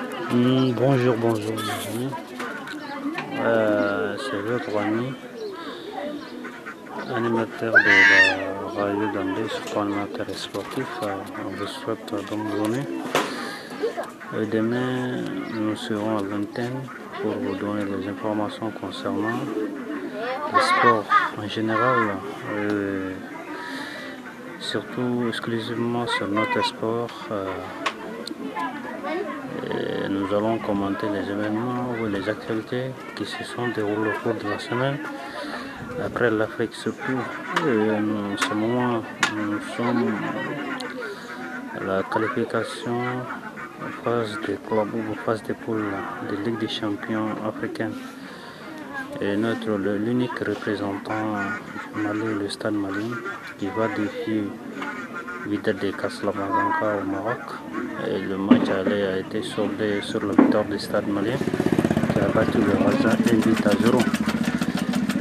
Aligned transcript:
Hmm, 0.00 0.72
bonjour, 0.72 1.14
bonjour. 1.18 1.52
Euh, 3.38 4.16
c'est 4.18 4.40
votre 4.40 4.78
ami, 4.78 5.12
animateur 7.14 7.74
de 7.74 7.94
la 8.10 8.82
radio 8.82 9.06
d'Andé, 9.12 9.42
animateur 9.76 10.30
sportif. 10.30 10.86
Euh, 11.02 11.08
on 11.44 11.50
vous 11.50 11.66
souhaite 11.66 12.14
bonne 12.30 12.56
journée. 12.56 12.86
Et 14.40 14.46
demain, 14.46 15.22
nous 15.52 15.76
serons 15.76 16.16
à 16.16 16.22
l'antenne 16.22 16.80
pour 17.20 17.32
vous 17.32 17.56
donner 17.56 17.84
des 17.84 18.08
informations 18.08 18.70
concernant 18.70 19.40
le 20.54 20.60
sport 20.60 21.04
en 21.36 21.46
général, 21.46 22.16
surtout 24.60 25.26
exclusivement 25.28 26.06
sur 26.06 26.26
notre 26.28 26.64
sport. 26.64 27.28
Nous 30.08 30.34
allons 30.34 30.58
commenter 30.58 31.06
les 31.08 31.30
événements 31.30 31.94
ou 32.00 32.06
les 32.06 32.28
actualités 32.28 32.90
qui 33.14 33.24
se 33.24 33.44
sont 33.44 33.68
déroulées 33.68 34.10
au 34.10 34.22
cours 34.22 34.34
de 34.34 34.48
la 34.48 34.58
semaine. 34.58 34.98
Après 36.04 36.30
l'Afrique 36.30 36.74
surtout, 36.74 37.18
en 37.58 38.36
ce 38.36 38.54
moment, 38.54 39.02
nous 39.36 39.60
sommes 39.76 40.14
à 41.78 41.84
la 41.84 42.02
qualification 42.04 43.00
phase 44.02 44.38
des 44.46 44.56
clubs 44.66 44.94
ou 44.94 45.14
phase 45.24 45.42
des 45.42 45.54
poules 45.54 45.92
de 46.30 46.36
Ligue 46.44 46.58
des 46.58 46.68
champions 46.68 47.28
africaine. 47.46 47.94
Et 49.20 49.36
notre 49.36 49.76
l'unique 49.76 50.38
représentant 50.38 51.36
du 51.94 52.34
le 52.38 52.48
stade 52.48 52.74
Mali, 52.74 53.10
qui 53.58 53.66
va 53.76 53.88
défier 53.88 54.44
Vida 55.46 55.72
de 55.72 55.90
Casablanca 55.90 57.00
au 57.02 57.06
Maroc. 57.10 57.38
Et 58.08 58.18
le 58.20 58.36
match 58.36 58.68
a 58.68 59.18
été 59.18 59.42
soldé 59.42 60.00
sur 60.02 60.20
le 60.20 60.30
victoire 60.30 60.64
du 60.64 60.78
stade 60.78 61.08
malien 61.08 61.36
qui 62.12 62.18
a 62.20 62.28
battu 62.28 62.58
le 62.58 62.72
voisin 62.82 63.16
1 63.30 63.36
but 63.36 63.66
à 63.66 63.70
0. 63.82 63.98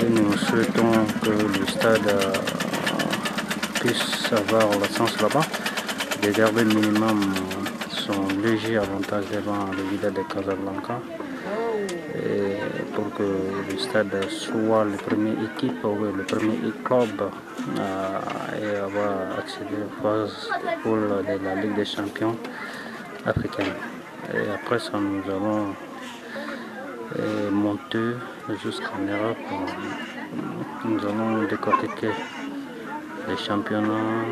Et 0.00 0.10
nous 0.10 0.36
souhaitons 0.36 0.92
que 1.22 1.30
le 1.30 1.66
stade 1.66 2.06
euh, 2.08 2.32
puisse 3.80 4.32
avoir 4.32 4.68
la 4.78 4.88
chance 4.88 5.20
là-bas 5.20 5.46
de 6.22 6.30
garder 6.30 6.64
minimum 6.64 7.20
son 7.90 8.28
léger 8.42 8.76
avantage 8.76 9.24
devant 9.32 9.66
le 9.72 10.10
de 10.10 10.22
Casablanca 10.32 11.00
et 12.14 12.56
que 13.16 13.22
le 13.70 13.78
stade 13.78 14.28
soit 14.28 14.84
le 14.84 14.96
premier 14.96 15.34
équipe 15.48 15.84
ou 15.84 16.04
le 16.16 16.24
premier 16.24 16.58
club 16.84 17.30
à, 17.78 18.56
et 18.56 18.76
avoir 18.76 19.38
accédé 19.38 19.76
aux 19.86 20.02
phases 20.02 20.48
de 20.84 21.44
la 21.44 21.54
Ligue 21.56 21.74
des 21.74 21.84
champions 21.84 22.36
africaine. 23.24 23.74
Et 24.32 24.50
après 24.52 24.78
ça, 24.78 24.98
nous 24.98 25.22
allons 25.30 25.74
monter 27.52 28.10
jusqu'en 28.62 29.00
Europe. 29.06 29.36
Nous 30.84 31.00
allons 31.06 31.44
décortiquer 31.48 32.10
les 33.28 33.36
championnats 33.36 34.24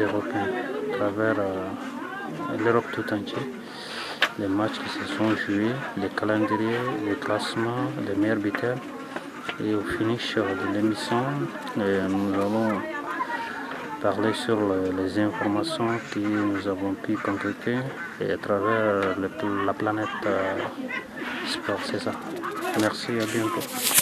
européens 0.00 0.48
à 0.92 0.96
travers 0.96 1.36
l'Europe 2.58 2.86
tout 2.92 3.12
entière 3.12 3.46
les 4.40 4.48
matchs 4.48 4.78
qui 4.82 4.88
se 4.98 5.04
sont 5.16 5.36
joués, 5.36 5.74
les 5.98 6.08
calendriers, 6.08 6.86
les 7.06 7.14
classements, 7.14 7.86
les 8.06 8.14
meilleurs 8.14 8.38
buteurs. 8.38 8.78
Et 9.62 9.74
au 9.74 9.82
finish 9.82 10.36
de 10.36 10.74
l'émission, 10.74 11.22
nous 11.76 12.34
allons 12.34 12.80
parler 14.00 14.32
sur 14.32 14.58
les 14.98 15.18
informations 15.18 15.88
que 16.10 16.18
nous 16.20 16.66
avons 16.66 16.94
pu 16.94 17.16
concréter 17.16 17.76
et 18.20 18.32
à 18.32 18.38
travers 18.38 19.18
la 19.66 19.74
planète 19.74 20.08
sport, 21.46 21.80
c'est 21.84 22.00
ça. 22.00 22.12
Merci, 22.80 23.12
à 23.12 23.26
bientôt. 23.26 23.99